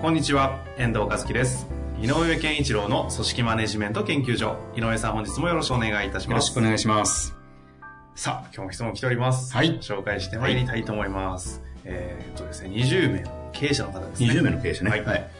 [0.00, 1.66] こんにちは、遠藤和樹です。
[2.00, 4.56] 井上健一郎の組織マネジメント研究所。
[4.76, 6.50] 井上さん、本日もよろしくお願いいたしよろます。
[6.50, 7.34] しくお願いします。
[8.14, 9.52] さあ、今日も質問来ております。
[9.52, 11.64] はい紹介してまいりたいと思います。
[11.84, 14.28] えーっとですね、20名の経営者の方ですね。
[14.28, 14.90] 20名の経営者ね。
[14.90, 15.30] はい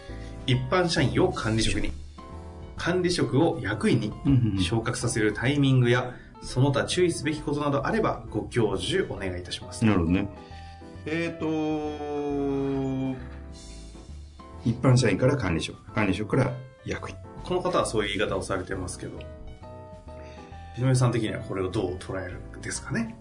[0.48, 1.92] 一般社員を管理職に、
[2.76, 4.12] 管理職を役員に
[4.60, 9.84] 昇格させるタイミングや、その他注意すべきことなどあれば、ご教授お願いいたします。
[9.84, 10.28] なるほどね。
[11.06, 11.46] えっ、と
[14.68, 16.52] 一般社員から管理職、管理職から
[16.84, 17.16] 役員。
[17.42, 19.18] この方はそういう言い方をされてますけど、
[20.78, 23.16] 井上さん的にはこれをどう捉えるんですかね？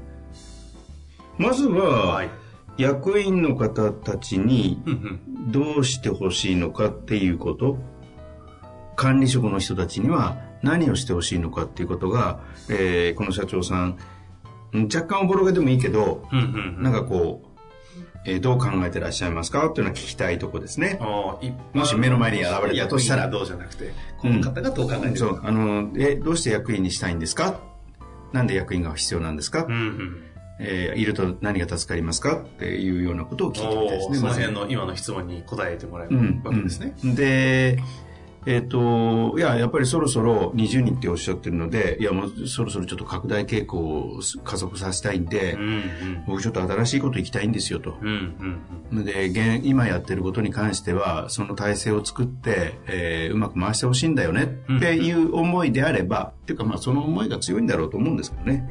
[1.38, 2.30] まずは、はい。
[2.78, 4.82] 役員の方たちに。
[5.48, 7.78] どうしてほしいのかっていうこと、
[8.98, 13.98] 管理職の人たちには何をしてほしいのかっていうことが、えーこの社長さん
[14.94, 16.84] 若干おぼろげでもいいけど、うんうんうん。
[16.84, 17.47] なんかこう、
[18.26, 19.68] えーどう考えてらっしゃいますか？
[19.68, 21.00] っていうのは聞きたいとこですね。
[21.02, 23.30] もし目の前に現れたとしたら。
[23.30, 25.48] どうじゃなくて、この方がどう考えてるそうか。
[25.48, 27.62] あのえどうして役員にしたいんですか？
[28.34, 30.24] なんで役員が必要なんですか、うんうん。
[30.60, 32.42] えーいると何が助かりますか？
[32.42, 34.18] っていうようなことを聞いてみたいですね。
[34.18, 36.96] その辺まの今の質問に答えてもらえるずわけですね。
[37.04, 37.16] うん。
[37.16, 37.80] で
[38.48, 46.24] えっ、といややっぱりそろそろ20人っておっしゃってるのでいやもうそろそろちょっと拡大傾向を加速させたいんで、うんうん。
[46.28, 49.06] 僕ちょっと新しいこと行きたいんですよと、うんうん。
[49.06, 58.70] で現今やってることに関してはその体制を作って、えーうまく回してほしいんだよねっていう思いであれば、っていうかまあその思いが強いんだろうと思うんですけどね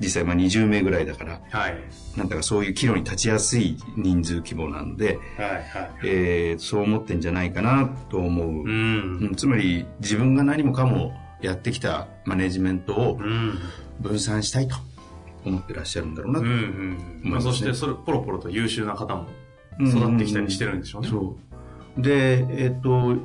[0.00, 1.78] 実際まあ20名ぐらいだからはい。
[2.16, 5.64] なんだかそういう岐路に立ちやすい人数規模なので、はいはい。
[6.04, 9.18] えーそう思ってんじゃないかなと思う、うん。
[9.22, 13.58] うんつまり自分が何もかもやってきたマネジメントをうん。
[14.00, 14.76] 分散したいと
[15.44, 16.52] 思ってらっしゃるんだろうなと、うん
[17.22, 17.30] うん。
[17.30, 19.26] まあ、そして、それ、ポロポロと優秀な方も
[19.80, 21.08] うん育ってきたりしてるんでしょうね。
[21.08, 21.36] そ
[21.96, 22.02] う。
[22.02, 23.16] で、えっ、と、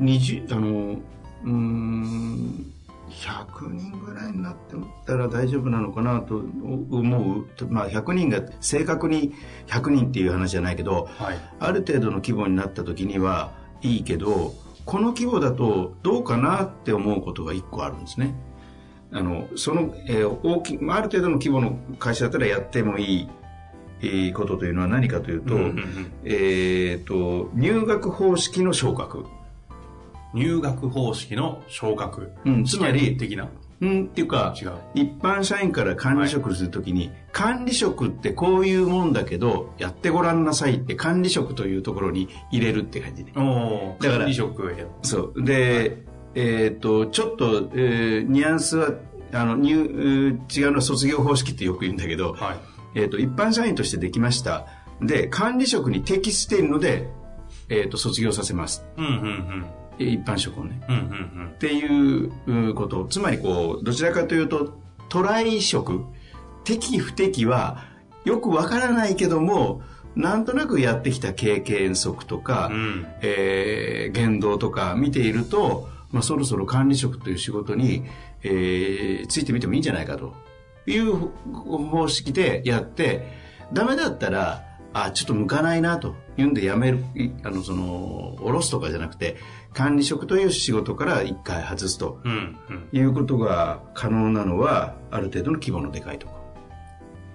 [0.00, 0.98] 20、あの、
[1.44, 2.72] うーん、
[3.10, 4.76] 100人ぐらいになって
[5.06, 7.46] たら大丈夫なのかなと思う。
[7.68, 9.34] まあ、100人が正確に
[9.66, 11.38] 100人っていう話じゃないけど、はい。
[11.58, 13.52] ある程度の規模になった時には
[13.82, 14.54] いいけど、
[14.84, 18.34] この規模だとどうかなって思うことが1個あるんですね。
[19.12, 23.28] あの、その、えー大き、まあある程度の規模の会社だったらやってもいい、
[24.00, 29.24] えーことというのは何かというと、うんうんうんえー、と入学方式の昇格、
[30.38, 32.32] 入学方式の昇格。
[32.44, 33.48] うんつまり的な。
[33.80, 34.72] うん、っていうか違う。
[34.94, 44.84] 一般社員から管理職するときに、管理職ってこういうもんだけどやってごらんなさいって管理職というところに入れるって感じねだから管理職や。
[45.02, 46.02] そうで、
[46.34, 48.94] えー、とちょっと、えーニュアンスは
[49.32, 50.38] あの入違う
[50.70, 52.58] のは卒業方式ってよく言うんだけど、はい。
[52.94, 54.66] えー、と一般社員としてできました
[55.00, 57.08] で管理職に適しているので、
[57.68, 59.66] えー、と卒業させますうんうんうん。
[59.98, 64.78] えー一般職をねうんうんっていうことつまりこうどちらかというと
[65.08, 66.04] トライ職
[66.64, 67.84] 適不適は
[68.24, 69.82] よくわからないけども
[70.14, 72.76] なんとなくやってきた経験則とか、うん。
[72.76, 73.06] うん。
[73.22, 78.04] えー言動とか見ていると、まあ、そろそろ管理職という仕事に、
[78.42, 80.34] えーついてみてもいいんじゃないかと
[80.86, 83.28] いう方式でやって
[83.72, 89.36] ダメだったらあちょっと向かないなというんでやめるいあのその下ろすとかじゃなくて
[89.74, 92.20] 管理職という仕事から一回外すと。
[92.92, 96.38] いうことが可能なのはある程度の規模のでかいとこ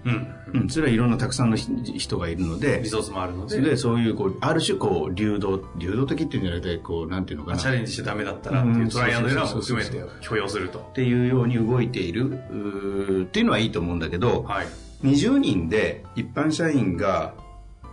[0.06, 0.28] うん。
[0.54, 10.94] ろ、うん、それはいろんなたくさんの人人がいるのでリソースもあるので、でそういうこうある種こう流動流動的っていうんじゃなくてこうなんていうのかなチャレンジしてダメだったらっていうトライアンドエラーも含めて許容するとっ。
[10.94, 12.34] ていうように動いている
[13.24, 14.68] っていうのはいいと思うんだけどはい。
[15.04, 17.34] 20人で一般社員が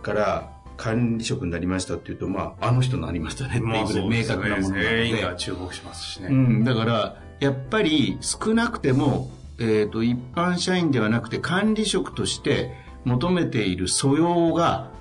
[0.01, 6.27] から管理職になりましたっていうとまああの人になりましたねっていう明確なものなの全員注目しますしね。
[6.29, 12.73] うん、だからやっぱり少なくても、えー、と一般社員ではなくて管理職として
[13.05, 14.91] 求めている素養が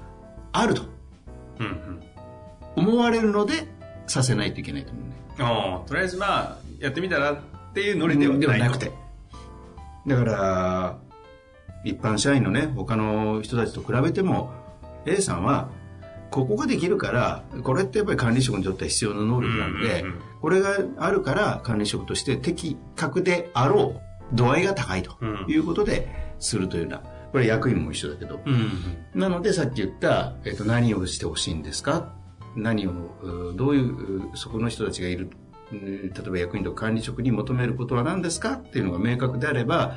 [0.52, 0.82] あると
[1.60, 2.02] うんうん。
[2.76, 3.68] 思われるので
[4.06, 5.10] させないといけないと思うね。
[5.86, 7.38] とりあえずまあ、やってみたらっ
[7.72, 8.92] ていうノリではないとではなくて。
[10.06, 10.98] だから、
[11.84, 14.52] 一般社員のね、他の人たちと比べても、
[15.06, 15.70] A さんは、
[16.30, 25.44] ここができるから、これってやっぱり管理職にとっては必要な能力なんうんうんこれがあるから管理職として適格であろう度合いが高いとうん。
[25.48, 26.08] いうことで
[26.38, 27.02] するというような、
[27.32, 28.70] これ役員も一緒だけど、うん。
[29.14, 32.14] なのでさっき言った、えっと、何をしてほしいんですか？
[32.56, 32.90] 何を、
[33.22, 35.30] うどういう、うそこの人たちがいる、
[35.72, 38.54] うん例えば役員とか管理職に求めることは何ですか？
[38.54, 39.96] っていうのが明確であれば、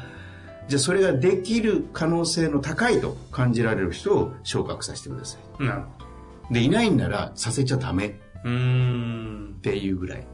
[0.67, 5.63] じゃあそれができる可能性の高いと感じられる人を昇格させてください。
[5.63, 8.19] なるほで、いないんならさせちゃダメ。
[8.43, 9.59] うーん。
[9.61, 10.27] ていうぐらい。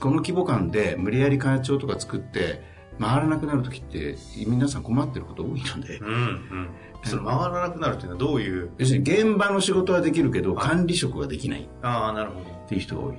[0.00, 2.62] この規模感で無理やり会長とか作って
[2.98, 6.68] 回らなくなる時って皆さん困ってること多いのでう、んうん。
[7.04, 8.70] その回らなくなるっていうのはどういう？
[8.78, 12.46] 要するに現場の仕事はできるけど管理職ができないっああ、なるほど。
[12.68, 13.16] ていう人が多い。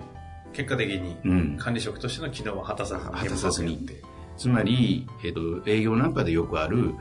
[0.52, 1.58] 結果的にうん。
[1.58, 3.12] 管理職としての機能は果たさずに。
[3.12, 3.88] 果たさずに
[4.38, 6.96] つまり、えっ、と、営業なんかでよくある、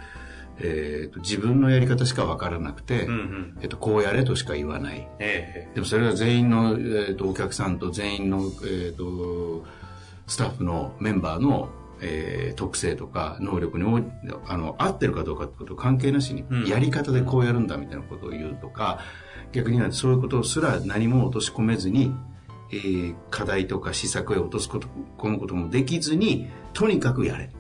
[0.59, 3.59] えっ、と、自分のやり方しかわからなくて、うんうん。
[3.63, 5.09] えっ、と、こうやれとしか言わない。
[5.19, 9.65] ええでもそれは全員の、えー、とお客さんと全員の、えー、と
[10.27, 11.69] スタッフのメンバーの、
[12.01, 14.01] えー特性とか能力に応
[14.47, 19.01] あの合ってるかどうかってこと関係なしに、うんやり方でこうやるんだみたいなことを言うとか
[19.53, 22.13] 逆にはそういうことすら何も落とし込めずに、
[22.71, 27.51] えー課題とか施策へ落とすこと込むこともできずにとにかくやれ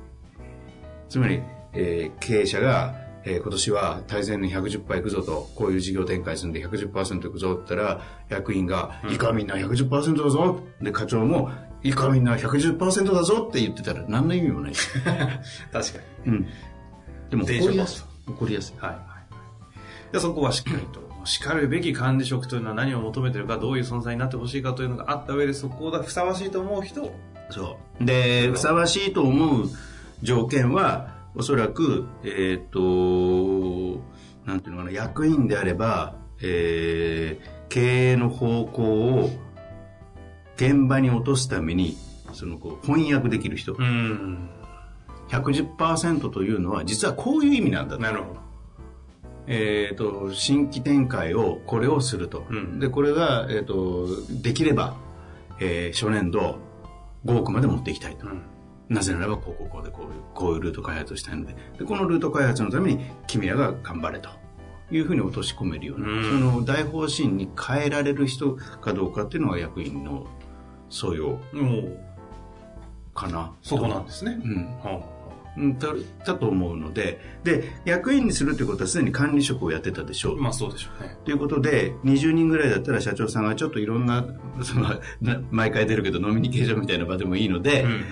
[1.08, 1.42] つまり、
[1.74, 2.94] えー経営者が、
[3.24, 11.50] えー今年は大前年110%いくぞと、こういう事業展開するんで110%いくぞって言ったら、役員が、いいかみんな110%だぞで、課長も、
[11.82, 14.72] いいかみんな110%だぞって言ってたら何の意味もない。
[15.72, 16.32] 確かに。
[16.32, 16.46] うん。
[17.30, 18.30] でも怒りやすい。
[18.30, 18.80] 怒りやすい。
[18.80, 19.02] はいはい。
[20.12, 27.14] でそこはしっかりと、 しかるべき管理職というのは何を求めてるか、どういう存在になってほしいかというのがあった上で、そこがふさわしいと思う人を、
[27.52, 28.04] そう。
[28.04, 29.68] で、ふさわしいと思う
[30.22, 34.02] 条件は、おそらく、えっ、と、
[34.44, 39.30] なんていうのかな、役員であれば、えー経営の方向を
[40.56, 41.96] 現場に落とすために、
[42.34, 43.72] そのこう翻訳できる人。
[43.72, 44.50] うん。
[45.30, 48.02] 110%というのは、実はこういう意味なんだと。
[48.02, 48.40] なるほど。
[49.46, 52.44] えっ、と、新規展開を、これをすると。
[52.50, 54.06] うんで、これが、えっ、と、
[54.42, 54.98] できれば、
[55.58, 56.58] えー初年度、
[57.24, 58.26] 5億まで持っていきたいと。
[58.26, 58.42] うん。
[58.88, 61.54] なぜならば、こうこうこうで、こういう、こういうルート開発をしたいので。
[61.78, 64.28] で、このルート開発のために、君らが頑張れと。
[64.90, 70.26] いうふうに落とし込めるような、うんその大方針に変えられる人かどうかっていうのが役員の
[70.90, 71.38] 素養
[73.14, 73.54] かな。
[73.62, 74.38] そこなんですね。
[74.44, 74.78] うん。
[74.80, 75.02] はうん
[75.56, 75.88] だ
[76.24, 80.40] だと思うので、で、役員にするということはすでに管理職をやってたでしょう。
[80.40, 81.16] まあそうでしょうね。
[81.24, 84.24] ということで、20人ぐらいだったら社長さんがちょっといろんな、
[84.62, 88.02] その、な毎回出るけど飲みニケーションみたいな場でもいいので、うんうん。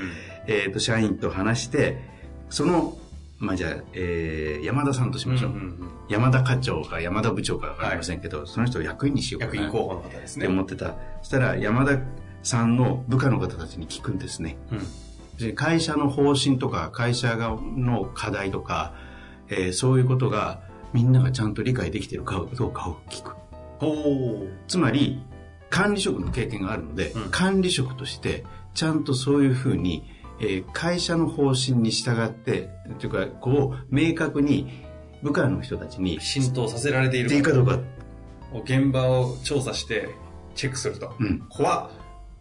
[0.47, 2.03] えっ、と、社員と話して、
[2.51, 2.99] その、
[3.39, 5.51] まあ、じゃあ、えー山田さんとしましょう。
[5.53, 9.55] うんうんうん山田課長か山田部長かわかりませんけど、その人を役員にしようかな。
[9.55, 10.47] 役員候補の方ですね。
[10.47, 10.97] って思ってた。
[11.23, 12.01] そしたら、山田
[12.43, 14.57] さんの部下の方たちに聞くんですね。
[14.73, 14.79] うん。
[15.41, 18.95] で会社の方針とか、会社がの課題とか、
[19.49, 20.61] えーそういうことが、
[20.93, 23.35] みんながちゃんと理解できているかどうかを聞く。
[23.79, 25.23] ほつまり、
[25.71, 28.45] 管理職の経験があるので、うん管理職として、
[28.75, 30.05] ちゃんとそういうふうに、
[30.41, 34.85] えー会社の方針に従って、というか、こう、明確に
[35.23, 36.20] 部下の人たちに、う。
[36.20, 37.79] 浸透させられていっていいるかどうか、
[38.65, 40.09] 現場を調査して、
[40.55, 41.15] チェックすると。
[41.19, 41.41] うん。
[41.49, 41.91] 怖っ。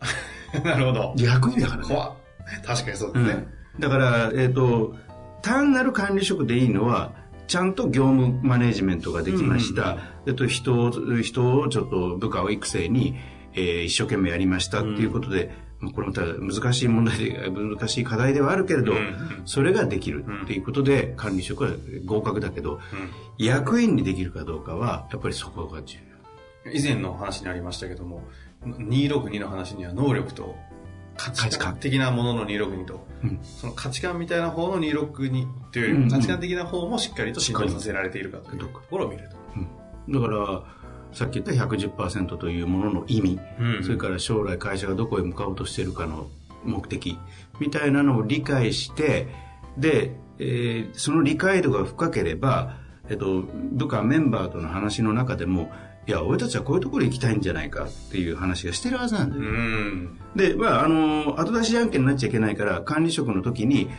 [0.63, 1.13] なるほど。
[1.18, 1.88] 役員だからね。
[1.88, 2.18] 怖っ。
[2.65, 3.48] 確かにそうでうすね。
[3.77, 3.79] ん。
[3.79, 4.96] だから、えっ、と、
[5.41, 7.13] 単なる管理職でいいのは、
[7.48, 9.98] ちゃんと業務マネジメントができました。
[10.27, 10.91] えっと、人を、
[11.22, 13.15] 人をちょっと部下を育成に、
[13.53, 19.15] えー一生懸命やりましたっていうことで、まあこれもただ難しい問題で、難しい課題ではあるけれど、うんうん
[19.46, 21.72] それができるっていうことで、管理職は
[22.06, 22.79] 合格だけど、うん
[23.38, 25.98] 役員にできるかどうかは、やっぱりそこが重
[26.65, 26.72] 要。
[26.74, 28.27] 以前の話にありましたけども、
[28.63, 30.56] 262の話には能力と
[31.19, 31.75] 価値観。
[31.77, 33.39] 的なものの262と、うん。
[33.43, 36.03] その価値観みたいな方の262というよりうん。
[36.03, 39.38] うんも価値観的な方もしっかりと浸透させられているかというところを見ると。
[40.11, 40.63] だから、
[41.11, 43.83] さっき言った110%というものの意味、うん。
[43.83, 46.29] それから将来会社がどこへ向かおうとしているかの
[46.63, 47.17] 目的
[47.59, 49.27] みたいなのを理解して
[49.77, 52.77] で、えーその理解度が深ければ、
[53.09, 55.69] えっと、部下メンバーとの話の中でも
[56.10, 60.20] いや俺たちはこういうところに行きたいんじゃないかっていう話がしてるはずなんだよ、うん。
[60.36, 63.92] で、まあ、あの、後出しじゃんけんになっちゃいけないから、管理職の時に、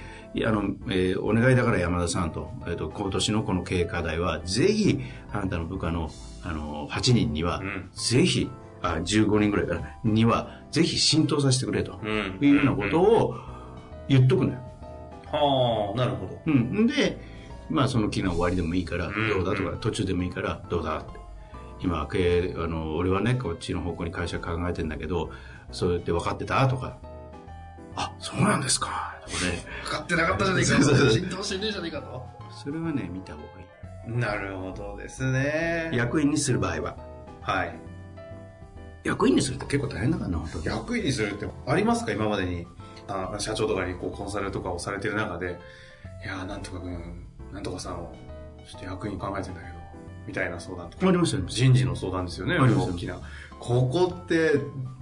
[0.44, 4.98] あの、えーお願いだから山田さんと、えっ、と、今年のこの経営課題は、ぜひ、
[5.32, 6.10] あなたの部下の、
[6.42, 8.50] あの、8人には、うんぜひ、
[8.82, 13.36] あ、15人ぐらいかな、には、ぜひ浸透させてくれと、うんいうようなことを
[14.08, 14.58] 言っとくのよ。
[15.26, 16.40] はあ、なるほど。
[16.44, 16.88] うん。
[16.88, 17.20] で、
[17.68, 21.19] まあその期の終わりでもいいから、んどうだとか、途中でもいいから、どうだって。
[21.80, 25.30] 今、経営、あの、俺はね、こっちの方向に会社考えてんだけど、
[25.72, 26.68] そうやって分かってた？
[26.68, 26.98] とか、
[27.96, 29.18] あ、そうなんですか。
[29.24, 29.64] とかね。
[29.84, 32.26] 分かってなかったじゃねえそうそうそう浸透してねえじゃねえかと。
[32.50, 35.96] それはね、見た方がいなるほどですねい。。
[35.96, 36.96] 役員にする場合は。
[37.42, 37.74] はい。
[39.04, 40.66] 役員にするって結構大変だからな、本当に。
[40.66, 42.12] 役員にするってありますか？
[42.12, 42.66] 今までに。
[43.08, 45.58] あ社長とかにこうコンサルとかをされてる中で、
[46.24, 46.96] いやーなんとか君、
[47.52, 48.14] なんとかさんを、
[48.64, 49.79] ちょっと役員考えてんだけど、
[50.26, 51.08] みたいな相談とか。
[51.08, 51.44] ありましたよ。
[51.46, 53.18] 人事の相談ですよね、あります大きな。
[53.58, 54.52] ここって、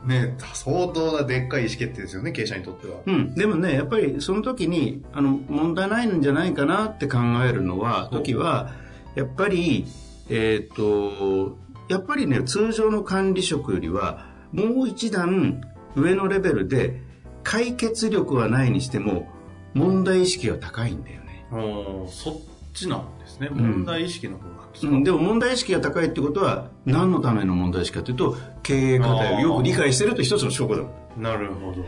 [0.05, 2.99] ね、相当なでっかい意思決定ですよね、経営者にとっては。
[3.07, 3.35] うん。
[3.35, 8.73] でもね、やっぱりその時に、あの、問題ないんじゃないかなって考えるのは、時は、
[9.15, 9.87] やっぱり、
[10.29, 11.57] えっ、と、
[11.89, 15.63] やっぱりね、通常の管理職よりは、もう一段
[15.95, 17.01] 上のレベルで、
[17.45, 19.29] 解決力はないにしても、
[19.75, 21.47] 問題意識が高いんだよね。
[21.53, 22.35] おーそっ
[22.75, 23.61] ちなんですね。
[23.61, 24.93] ん問題意識の方なんですか。
[24.93, 30.85] うん、でも問題意識が高いってことは、何のための問題意識かというと、経営課題をよく理解してると一つの証拠だ。
[31.17, 31.85] なるほど。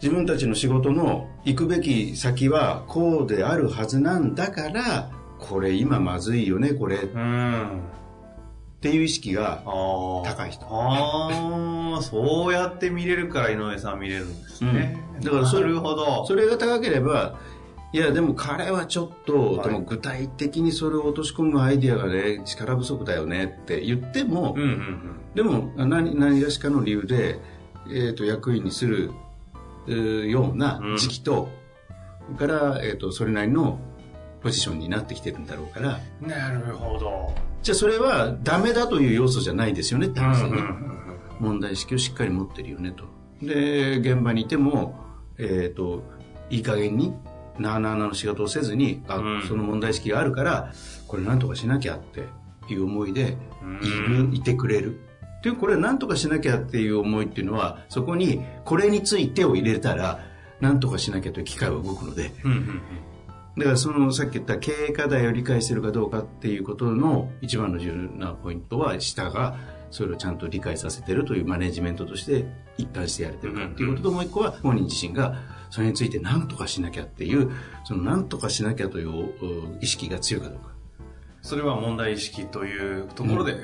[0.00, 7.80] 自分たちの仕事の行くべき先はこうであるはずなんだから、これ今まずいよね、これっうん。
[8.80, 15.00] ていう意識が、高い人ああ、そうやって見れるから井上さん見れるんですね。
[15.02, 16.24] うんだからそれなるほど。
[16.26, 17.36] それが高ければ、
[17.92, 19.68] いやでも彼はちょっと、はい。
[19.68, 25.20] でも具体的にそれを落とし込むアイディアがね、力不足だよねって言っても、うんうんうん。
[25.34, 27.40] でも何何がしかの理由で、
[27.88, 29.10] えー、と役員にする
[29.88, 31.48] えーような時期と、
[32.36, 33.80] それから、えー、とそれなりの
[34.42, 35.98] ポジションになってきてるんだろうから。
[36.20, 37.34] なるほど。
[37.62, 40.98] じゃあそれはダメだという要素じゃないですよねって話だね、うん。
[41.40, 43.04] 問題意識をしっかり持ってるよねと。
[43.42, 44.96] で現場にいても、
[45.38, 46.02] えー、と
[46.50, 47.14] いい加減に
[47.58, 49.42] なあなあなの仕事をせずにあ、うん。
[49.46, 50.72] その問題意識があるから
[51.06, 52.26] これなんとかしなきゃって
[52.72, 53.76] いう思いでうん。
[53.82, 55.00] いる、いてくれる。
[55.42, 60.20] で、これなんとかしなきゃっていう思いっていうのは、そこにこれについてを入れたら、
[60.60, 62.82] なんとかしなきゃという機械は動くので、うんうん
[63.56, 69.56] だからそのさっき言った経営課題を理解してるかどうかっていうことの一番の重要なポイントは、下が
[69.90, 75.36] それをちゃんと理解させてるというマネジメントとして一貫してやれてるかっていうことと、もう一個は本人自身が
[75.70, 77.50] それについて何とかしなきゃっていう、
[77.84, 79.32] その何とかしなきゃというう
[79.80, 80.68] 意識が強いかどうか。
[81.40, 83.62] それは問題意識というところで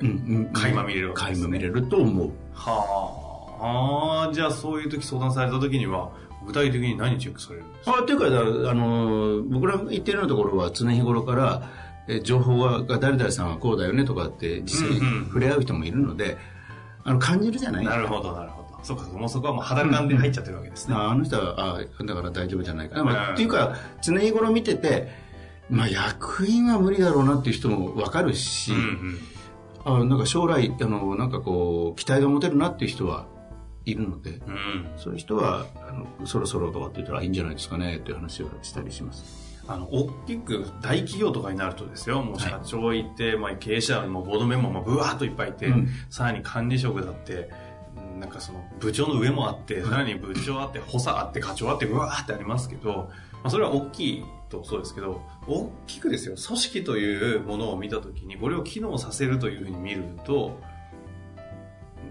[0.52, 1.43] 垣間見れるわけですね。
[1.43, 2.31] 垣間見れると思う。
[2.54, 6.12] はあ、じゃあそういう時相談された時には、
[6.47, 7.97] 具体的に何チェックされるんですか？
[7.99, 8.38] あっていうか、だ
[8.71, 11.71] あの僕らが言ってるようなところは常日頃から、
[12.09, 16.37] え情報が誰々さんはこうだよねとかって実際にうんうん触れ合う人もいるので、
[17.05, 17.85] あの感じるじゃない？
[17.85, 18.65] なるほど、なるほど。
[18.85, 20.95] そうか、もうそこはもう肌感で入っちゃってるわけですね。
[20.95, 25.09] ああの人はあだから大丈夫じゃないかな、まあうんっていうか常日頃見てて、
[25.71, 29.19] まあ、役員は無理だろうなっていう人も分かるし、うんうん
[29.87, 33.27] あなんか将来あのなんかこう期待が持てるなっていう人は
[33.85, 34.87] いるのでうん。
[34.97, 39.44] そういう人はあのそろそろとかって言ったらいいんじゃないですかねっていう話をしたりします。
[39.66, 45.88] あの、大きく大企業とかになるとですよ、もう社長いて、まあ経営者もボードメンバーもブワーっといっぱいいて、うん。
[46.11, 47.75] さらに管理職だって、うん
[48.21, 60.59] なんかその部長の上もあって、さらに部長あって、補佐あって、課長あって、うわーってありますけど、まあそれは大きいとそうですけど、大きくですよ、組織というものを見たときに、これを機能させるというふうに見ると、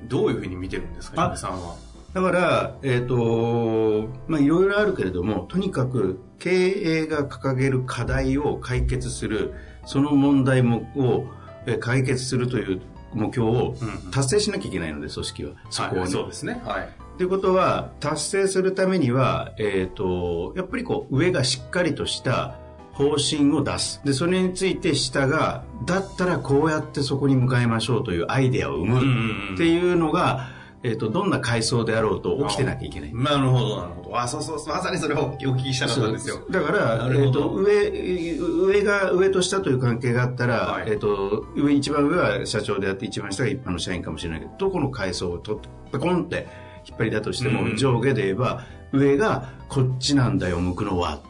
[0.08, 1.76] どういうふうに見てるんですか、さんは？
[2.14, 9.54] だから、えっ、と、まあ、いろいろあるけれども、とにかく経営が掲げる課題を解決する、
[9.86, 11.26] その問題もを
[11.66, 12.82] えー解決するという
[13.14, 13.76] 目標を
[14.12, 15.52] 達成しなきゃいけないので、組織は。
[15.70, 16.00] そこをね。
[16.02, 16.62] はいそうですね。
[16.66, 16.90] はい。
[17.18, 22.56] ということは、達成するためには、えっ、と、やっぱりこう、上がしっかりとした
[22.92, 24.02] 方針を出す。
[24.04, 30.50] で、それについて下が、だったらこうやってそこに向かいましょうというアイデアを生むっていうのが、
[30.84, 33.14] えっ、と、どんな階層であろうと起きてなきゃいけない。
[33.14, 34.20] なるほど、なるほど。
[34.20, 36.42] あ、そうそうそう、まさにそれをお聞きしたかったんですよ。
[36.50, 37.90] だからえっと上
[38.38, 45.62] 上が上と下という関係があったら、はいえっと上一番上は社長であって一番下が一般の社員かもしれないけどどこの階層をと
[45.92, 46.48] ペコンって
[46.86, 51.22] 引っ張りだとしても、うん上下で言えば上がこっちなんだよ向くのは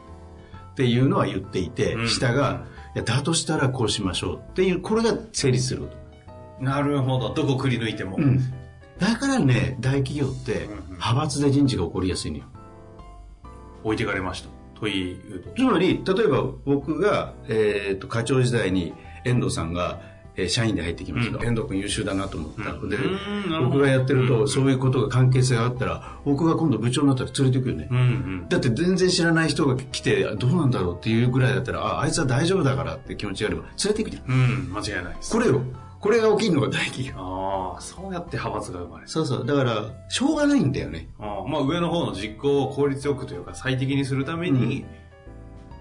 [0.71, 5.89] っていうのは言っていて、うん下がいやだとしたらこうしましょうっていうこれが成立する、
[6.59, 7.33] なるほど。
[7.33, 8.17] どこくり抜いても。
[8.17, 8.41] うん
[8.99, 12.45] だからね大企業って派閥で人事が起こりやすいのよ
[13.83, 14.49] 置いてかれました。
[14.79, 15.49] というと。
[15.55, 18.93] つまり、例えば僕が、えー、と課長時代に
[19.25, 20.01] 遠藤さんが、
[20.35, 27.87] えー社員で入ってきますと、うん遠藤君優秀だなと思ったので、うんなるほど僕がやってると、うんそういうことが関係性があったら、僕が今度部長になったら連れてくよね。
[27.91, 28.01] うんう
[28.45, 28.49] ん。
[28.49, 34.23] だって全然知らない人が来て、どうなんだろうっていうぐらいだったら、あ、あいつは大丈夫だからって気持ちがあれば、連れていくじゃん。
[34.27, 35.31] うん、間違いないです。
[35.31, 35.61] これよ。
[36.03, 37.13] これが起きるのが大企業。
[37.15, 39.09] ああ、そうやって派閥が生まれる。
[39.09, 39.45] そうそう。
[39.45, 41.07] だから、しょうがないんだよね。
[41.17, 44.83] ああまあ上の方の実行を効率よくというか最適にするために、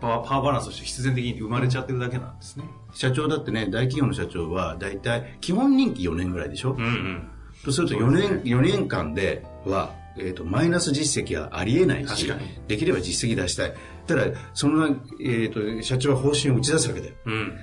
[0.01, 2.65] パワーパワーバランスとして必然的に生まれちゃってるだけなんですね。
[2.95, 7.31] 社長だってね、大企業の社長は、だいたい基本任期4年ぐらいでしょ、うんうん。
[7.65, 12.33] とすると4年、4年間では、えっ、と、マイナス実績はありえないし
[12.69, 13.75] できれば実績出したい。
[14.07, 17.15] ただ、その、えっ、と、社長は方針を打ち出すわけだよ。
[17.27, 17.59] うん。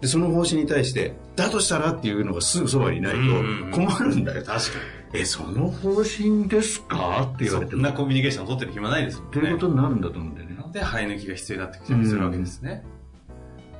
[0.00, 4.42] で、その方針に対して、だとしたらっていうのがすぐそばにいないと困るんだよ。
[4.44, 4.78] 確か
[5.12, 7.28] え、その方針ですか？
[7.34, 7.50] ってに。
[7.50, 7.82] 言われても。
[7.82, 9.32] そんなコミュニケーションを取ってる暇ないですもんね。
[9.32, 12.84] ということになるんだと思うんだよねで、生え抜きが必要になってきたりするわけですね。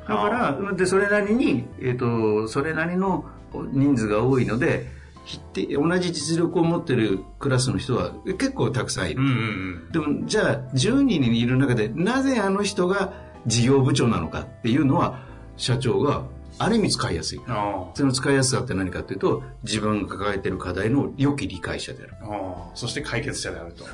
[0.09, 3.25] だから、で、それなりに、えっ、と、それなりの
[3.73, 4.87] 人数が多いので、
[5.79, 9.23] 同じ実力を持ってるクラスの人は結構たくさんいる。
[9.23, 13.12] うんうんでも、じゃあ、10人いる中で、なぜあの人が
[13.47, 15.30] 事業部長なのかっていうのは、
[15.61, 16.25] 社長が、
[16.59, 17.40] ある意味使いやすい。
[17.95, 22.14] その使いやすさって何かっていうと、自分が抱えている課題の良き理解者である。
[22.23, 22.71] あ。
[22.75, 23.85] そして解決者であると。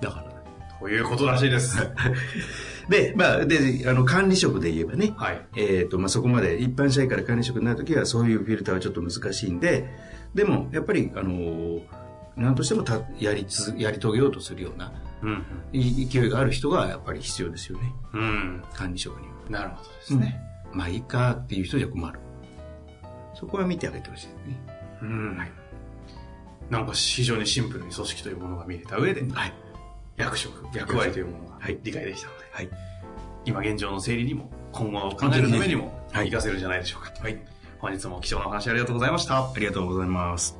[0.00, 0.30] だから。
[0.80, 1.76] ということらしいです。
[2.88, 5.46] で、まあ、で、あの、管理職で言えばね、はい。
[5.56, 9.88] えっ、と、まあ、そこまで一般社員から管理職になるときは、そういうフィルターはちょっと難しいんで、
[10.34, 11.82] でも、やっぱり、あのー、
[12.36, 14.92] 何としてもたやりつ、やり遂げようとするような、
[15.22, 15.44] うん。
[15.72, 17.92] い勢いがある人がやっぱり必要ですよね。
[18.14, 18.62] うん。
[18.74, 19.39] 管理職には。
[19.50, 20.40] なるほどですね。
[20.72, 22.18] まあ、いいかっていう人じゃ困る。
[23.34, 24.60] そこは見てあげてほしいですね。
[25.02, 25.38] うん。
[26.70, 29.52] なんか非常にシンプルに組織というものが見れた上で、はい。
[30.16, 32.68] 役職、役割というものがはい理解できたので、はい。
[33.44, 37.12] 今現状の整理にも、今後を考えるためにも、はい活かせるんじゃないでしょうか。
[37.20, 37.38] はい。
[37.78, 39.38] 本日も貴重なお話ありがとうございました。
[39.38, 40.59] ありがとうございます。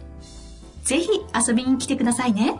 [0.83, 1.09] ぜひ
[1.47, 2.59] 遊びに来てくださいね。